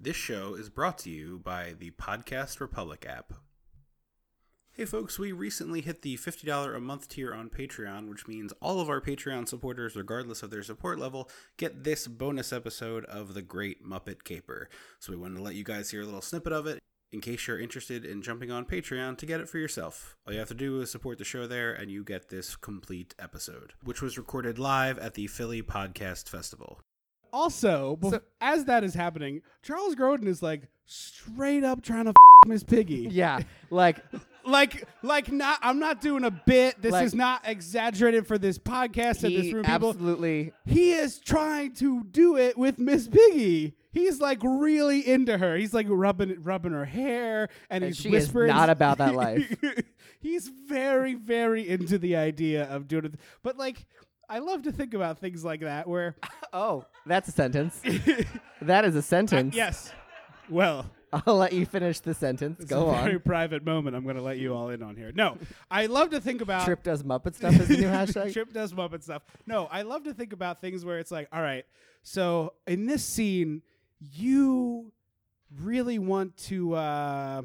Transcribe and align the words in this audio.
This 0.00 0.16
show 0.16 0.54
is 0.54 0.70
brought 0.70 0.98
to 0.98 1.10
you 1.10 1.38
by 1.38 1.74
the 1.78 1.92
Podcast 1.92 2.58
Republic 2.58 3.06
app. 3.08 3.32
Hey 4.72 4.86
folks, 4.86 5.20
we 5.20 5.30
recently 5.30 5.82
hit 5.82 6.02
the 6.02 6.16
$50 6.16 6.74
a 6.74 6.80
month 6.80 7.08
tier 7.08 7.32
on 7.32 7.48
Patreon, 7.48 8.08
which 8.10 8.26
means 8.26 8.52
all 8.60 8.80
of 8.80 8.90
our 8.90 9.00
Patreon 9.00 9.46
supporters, 9.46 9.94
regardless 9.94 10.42
of 10.42 10.50
their 10.50 10.64
support 10.64 10.98
level, 10.98 11.30
get 11.56 11.84
this 11.84 12.08
bonus 12.08 12.52
episode 12.52 13.04
of 13.04 13.34
The 13.34 13.42
Great 13.42 13.86
Muppet 13.86 14.24
Caper. 14.24 14.68
So 14.98 15.12
we 15.12 15.18
wanted 15.18 15.36
to 15.36 15.42
let 15.42 15.54
you 15.54 15.62
guys 15.62 15.92
hear 15.92 16.02
a 16.02 16.06
little 16.06 16.20
snippet 16.20 16.52
of 16.52 16.66
it 16.66 16.80
in 17.12 17.20
case 17.20 17.46
you're 17.46 17.60
interested 17.60 18.04
in 18.04 18.20
jumping 18.20 18.50
on 18.50 18.64
Patreon 18.64 19.16
to 19.18 19.26
get 19.26 19.40
it 19.40 19.48
for 19.48 19.58
yourself. 19.58 20.16
All 20.26 20.32
you 20.32 20.40
have 20.40 20.48
to 20.48 20.54
do 20.54 20.80
is 20.80 20.90
support 20.90 21.18
the 21.18 21.24
show 21.24 21.46
there, 21.46 21.72
and 21.72 21.88
you 21.88 22.02
get 22.02 22.30
this 22.30 22.56
complete 22.56 23.14
episode, 23.20 23.74
which 23.84 24.02
was 24.02 24.18
recorded 24.18 24.58
live 24.58 24.98
at 24.98 25.14
the 25.14 25.28
Philly 25.28 25.62
Podcast 25.62 26.28
Festival. 26.28 26.80
Also, 27.34 27.98
bef- 28.00 28.10
So- 28.12 28.20
as 28.40 28.64
that 28.66 28.84
is 28.84 28.94
happening, 28.94 29.42
Charles 29.62 29.94
Grodin 29.96 30.26
is 30.28 30.42
like 30.42 30.68
straight 30.86 31.64
up 31.64 31.82
trying 31.82 32.04
to 32.04 32.10
f- 32.10 32.48
Miss 32.48 32.62
Piggy. 32.62 33.08
Yeah, 33.10 33.40
like 33.70 33.98
Like, 34.46 34.86
like 35.02 35.32
not. 35.32 35.58
I'm 35.62 35.78
not 35.78 36.02
doing 36.02 36.22
a 36.22 36.30
bit. 36.30 36.80
This 36.82 36.92
Like- 36.92 37.06
is 37.06 37.14
not 37.14 37.40
exaggerated 37.46 38.26
for 38.26 38.36
this 38.36 38.58
podcast 38.58 39.24
and 39.24 39.34
this 39.34 39.46
he 39.46 39.54
room. 39.54 39.64
People, 39.64 39.88
absolutely. 39.90 40.52
he 40.66 40.92
is 40.92 41.18
trying 41.18 41.72
to 41.76 42.04
do 42.04 42.36
it 42.36 42.58
with 42.58 42.78
Miss 42.78 43.08
Piggy. 43.08 43.74
He's 43.90 44.20
like 44.20 44.40
really 44.42 45.00
into 45.08 45.38
her. 45.38 45.56
He's 45.56 45.72
like 45.72 45.86
rubbing 45.88 46.42
rubbing 46.42 46.72
her 46.72 46.84
hair, 46.84 47.48
and, 47.70 47.82
And 47.84 47.94
he's 47.94 47.96
she 47.96 48.08
is 48.10 48.24
whispering. 48.26 48.48
not 48.48 48.68
about 48.68 48.98
that 48.98 49.14
life. 49.14 49.56
he's 50.20 50.48
very, 50.68 51.14
very 51.14 51.66
into 51.66 51.96
the 51.98 52.14
idea 52.16 52.64
of 52.64 52.86
doing 52.86 53.06
it. 53.06 53.14
But 53.42 53.56
like, 53.56 53.86
I 54.28 54.38
love 54.38 54.62
to 54.62 54.72
think 54.72 54.94
about 54.94 55.18
things 55.18 55.44
like 55.44 55.60
that 55.60 55.88
where 55.88 56.16
Oh, 56.52 56.84
that's 57.06 57.28
a 57.28 57.32
sentence. 57.32 57.80
that 58.62 58.84
is 58.84 58.94
a 58.96 59.02
sentence. 59.02 59.54
yes, 59.54 59.92
well, 60.48 60.86
I'll 61.12 61.36
let 61.36 61.52
you 61.52 61.64
finish 61.66 62.00
the 62.00 62.14
sentence. 62.14 62.58
it's 62.60 62.68
Go 62.70 62.90
a 62.90 62.94
very 63.02 63.14
on. 63.14 63.20
private 63.20 63.64
moment. 63.64 63.94
I'm 63.96 64.02
going 64.04 64.16
to 64.16 64.22
let 64.22 64.38
you 64.38 64.54
all 64.54 64.68
in 64.70 64.82
on 64.82 64.96
here. 64.96 65.12
No, 65.14 65.38
I 65.70 65.86
love 65.86 66.10
to 66.10 66.20
think 66.20 66.40
about 66.40 66.64
Trip 66.64 66.82
does 66.82 67.02
Muppet 67.02 67.34
stuff 67.34 67.54
is 67.60 67.68
the 67.68 67.76
new 67.76 67.86
hashtag. 67.88 68.32
Trip 68.34 68.52
does 68.52 68.72
Muppet 68.72 69.02
stuff. 69.02 69.22
No, 69.46 69.66
I 69.70 69.82
love 69.82 70.04
to 70.04 70.14
think 70.14 70.32
about 70.32 70.60
things 70.60 70.84
where 70.84 70.98
it's 70.98 71.10
like, 71.10 71.28
all 71.32 71.42
right, 71.42 71.64
so 72.02 72.54
in 72.66 72.86
this 72.86 73.04
scene, 73.04 73.62
you 74.00 74.92
really 75.60 75.98
want 75.98 76.36
to. 76.36 76.74
uh 76.74 77.42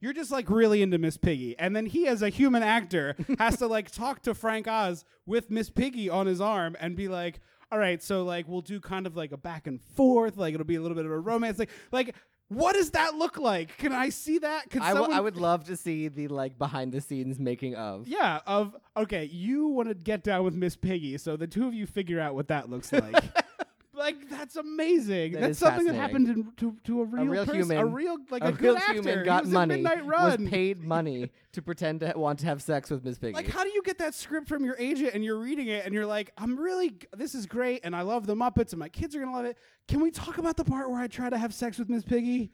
you're 0.00 0.12
just 0.12 0.30
like 0.30 0.50
really 0.50 0.82
into 0.82 0.98
Miss 0.98 1.16
Piggy, 1.16 1.58
and 1.58 1.74
then 1.74 1.86
he, 1.86 2.06
as 2.06 2.22
a 2.22 2.28
human 2.28 2.62
actor, 2.62 3.16
has 3.38 3.56
to 3.58 3.66
like 3.66 3.90
talk 3.90 4.22
to 4.22 4.34
Frank 4.34 4.68
Oz 4.68 5.04
with 5.26 5.50
Miss 5.50 5.70
Piggy 5.70 6.08
on 6.08 6.26
his 6.26 6.40
arm 6.40 6.76
and 6.80 6.96
be 6.96 7.08
like, 7.08 7.40
"All 7.72 7.78
right, 7.78 8.02
so 8.02 8.24
like 8.24 8.46
we'll 8.48 8.60
do 8.60 8.80
kind 8.80 9.06
of 9.06 9.16
like 9.16 9.32
a 9.32 9.36
back 9.36 9.66
and 9.66 9.80
forth, 9.80 10.36
like 10.36 10.54
it'll 10.54 10.66
be 10.66 10.76
a 10.76 10.80
little 10.80 10.96
bit 10.96 11.06
of 11.06 11.12
a 11.12 11.18
romance, 11.18 11.58
like 11.58 11.70
like 11.92 12.14
what 12.48 12.74
does 12.74 12.90
that 12.90 13.14
look 13.14 13.38
like? 13.38 13.76
Can 13.78 13.92
I 13.92 14.10
see 14.10 14.38
that? 14.38 14.68
Can 14.68 14.82
I, 14.82 14.88
w- 14.88 15.04
someone 15.04 15.16
I 15.16 15.20
would 15.20 15.36
love 15.36 15.64
to 15.64 15.76
see 15.76 16.08
the 16.08 16.28
like 16.28 16.58
behind 16.58 16.92
the 16.92 17.00
scenes 17.00 17.38
making 17.38 17.74
of. 17.74 18.06
yeah, 18.06 18.40
of 18.46 18.76
okay, 18.96 19.24
you 19.24 19.68
want 19.68 19.88
to 19.88 19.94
get 19.94 20.22
down 20.22 20.44
with 20.44 20.54
Miss 20.54 20.76
Piggy, 20.76 21.16
so 21.18 21.36
the 21.36 21.46
two 21.46 21.66
of 21.66 21.74
you 21.74 21.86
figure 21.86 22.20
out 22.20 22.34
what 22.34 22.48
that 22.48 22.68
looks 22.68 22.92
like. 22.92 23.16
like 24.04 24.28
that's 24.28 24.56
amazing. 24.56 25.32
That 25.32 25.40
that's 25.40 25.58
something 25.58 25.86
that 25.86 25.94
happened 25.94 26.26
to, 26.26 26.52
to 26.58 26.76
to 26.84 27.00
a 27.02 27.04
real, 27.04 27.24
real 27.24 27.44
person, 27.44 27.60
human- 27.62 27.78
a 27.78 27.86
real 27.86 28.16
like 28.30 28.42
a, 28.44 28.48
a 28.48 28.52
good 28.52 28.62
real 28.62 28.76
actor. 28.76 28.92
human 28.94 29.24
got 29.24 29.46
money, 29.46 29.82
was 29.82 30.36
paid 30.48 30.82
money 30.96 31.32
to 31.52 31.62
pretend 31.62 32.00
to 32.00 32.12
want 32.16 32.38
to 32.40 32.46
have 32.46 32.60
sex 32.62 32.90
with 32.90 33.04
Miss 33.04 33.18
Piggy. 33.18 33.32
Like, 33.32 33.48
how 33.48 33.62
do 33.64 33.70
you 33.70 33.82
get 33.82 33.98
that 33.98 34.14
script 34.14 34.48
from 34.48 34.64
your 34.64 34.76
agent 34.78 35.10
and 35.14 35.24
you're 35.24 35.38
reading 35.38 35.68
it 35.68 35.84
and 35.84 35.94
you're 35.94 36.06
like, 36.06 36.32
I'm 36.36 36.58
really, 36.58 36.90
g- 36.90 37.06
this 37.16 37.34
is 37.34 37.46
great 37.46 37.80
and 37.84 37.94
I 37.96 38.02
love 38.02 38.26
the 38.26 38.34
Muppets 38.34 38.70
and 38.72 38.78
my 38.80 38.88
kids 38.88 39.14
are 39.16 39.20
going 39.20 39.30
to 39.30 39.36
love 39.36 39.46
it. 39.46 39.56
Can 39.88 40.00
we 40.00 40.10
talk 40.10 40.38
about 40.38 40.56
the 40.56 40.64
part 40.64 40.90
where 40.90 41.00
I 41.00 41.06
try 41.06 41.30
to 41.30 41.38
have 41.38 41.54
sex 41.54 41.78
with 41.78 41.88
Miss 41.88 42.04
Piggy? 42.04 42.50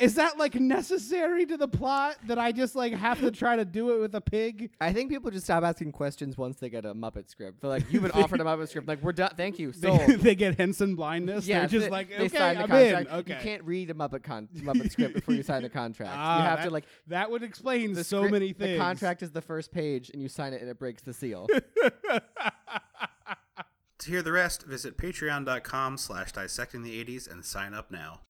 Is 0.00 0.14
that 0.14 0.38
like 0.38 0.54
necessary 0.54 1.44
to 1.46 1.56
the 1.56 1.68
plot 1.68 2.16
that 2.26 2.38
I 2.38 2.52
just 2.52 2.74
like 2.74 2.94
have 2.94 3.20
to 3.20 3.30
try 3.30 3.56
to 3.56 3.64
do 3.64 3.94
it 3.94 4.00
with 4.00 4.14
a 4.14 4.20
pig? 4.20 4.70
I 4.80 4.92
think 4.92 5.10
people 5.10 5.30
just 5.30 5.44
stop 5.44 5.62
asking 5.62 5.92
questions 5.92 6.38
once 6.38 6.56
they 6.56 6.70
get 6.70 6.84
a 6.86 6.94
Muppet 6.94 7.28
script. 7.28 7.60
They're 7.60 7.68
like, 7.70 7.84
"You've 7.92 8.02
been 8.02 8.12
offered 8.12 8.40
a 8.40 8.44
Muppet 8.44 8.68
script." 8.68 8.88
Like, 8.88 9.02
we're 9.02 9.12
done. 9.12 9.32
Thank 9.36 9.58
you. 9.58 9.72
They, 9.72 9.88
Sold. 9.88 10.00
they 10.20 10.34
get 10.34 10.58
Henson 10.58 10.94
blindness. 10.94 11.46
yeah, 11.46 11.60
They're 11.60 11.68
just 11.68 11.84
they, 11.86 11.90
like, 11.90 12.08
they 12.08 12.24
okay, 12.24 12.38
sign 12.38 12.54
the 12.56 12.62
I'm 12.62 12.68
contract. 12.68 13.08
in. 13.10 13.14
Okay. 13.16 13.34
You 13.34 13.38
can't 13.40 13.64
read 13.64 13.90
a 13.90 13.94
Muppet 13.94 14.22
con- 14.22 14.48
Muppet 14.56 14.90
script 14.90 15.14
before 15.14 15.34
you 15.34 15.42
sign 15.42 15.62
the 15.62 15.68
contract. 15.68 16.12
Ah, 16.22 16.38
you 16.38 16.44
have 16.44 16.58
that, 16.60 16.64
to 16.64 16.70
like 16.70 16.84
that 17.08 17.30
would 17.30 17.42
explain 17.42 17.92
the 17.92 18.02
so 18.02 18.20
script- 18.20 18.32
many 18.32 18.52
things. 18.52 18.78
The 18.78 18.78
contract 18.78 19.22
is 19.22 19.30
the 19.30 19.42
first 19.42 19.70
page, 19.70 20.10
and 20.10 20.22
you 20.22 20.28
sign 20.28 20.52
it, 20.54 20.60
and 20.60 20.70
it 20.70 20.78
breaks 20.78 21.02
the 21.02 21.12
seal. 21.12 21.46
To 24.00 24.10
hear 24.10 24.22
the 24.22 24.32
rest, 24.32 24.62
visit 24.62 24.96
patreon.com 24.96 25.98
slash 25.98 26.32
dissecting 26.32 26.82
the 26.82 27.04
80s 27.04 27.30
and 27.30 27.44
sign 27.44 27.74
up 27.74 27.90
now. 27.90 28.20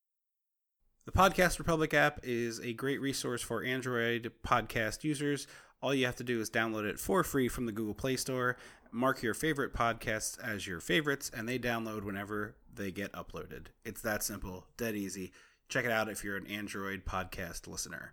The 1.10 1.19
Podcast 1.19 1.59
Republic 1.59 1.93
app 1.93 2.21
is 2.22 2.60
a 2.60 2.72
great 2.72 3.00
resource 3.00 3.43
for 3.43 3.65
Android 3.65 4.31
podcast 4.47 5.03
users. 5.03 5.48
All 5.82 5.93
you 5.93 6.06
have 6.06 6.15
to 6.16 6.25
do 6.25 6.41
is 6.41 6.48
download 6.48 6.84
it 6.84 7.00
for 7.00 7.25
free 7.25 7.48
from 7.48 7.66
the 7.66 7.72
Google 7.72 7.94
Play 7.94 8.15
Store, 8.15 8.56
mark 8.93 9.21
your 9.21 9.34
favorite 9.34 9.75
podcasts 9.75 10.38
as 10.41 10.69
your 10.69 10.78
favorites, 10.78 11.28
and 11.34 11.48
they 11.48 11.59
download 11.59 12.04
whenever 12.04 12.54
they 12.72 12.93
get 12.93 13.10
uploaded. 13.10 13.66
It's 13.84 14.03
that 14.03 14.22
simple, 14.22 14.66
dead 14.76 14.94
easy. 14.94 15.32
Check 15.69 15.84
it 15.84 15.91
out 15.91 16.09
if 16.09 16.22
you're 16.22 16.37
an 16.37 16.47
Android 16.47 17.04
podcast 17.04 17.66
listener. 17.66 18.09